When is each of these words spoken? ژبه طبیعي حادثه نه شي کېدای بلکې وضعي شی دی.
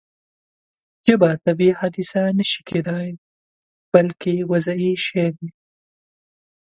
ژبه 1.05 1.29
طبیعي 1.45 1.77
حادثه 1.79 2.21
نه 2.37 2.45
شي 2.51 2.61
کېدای 2.69 3.09
بلکې 3.93 4.33
وضعي 4.51 4.91
شی 5.05 5.27
دی. 5.35 5.49